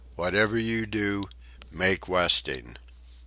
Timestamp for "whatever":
0.15-0.57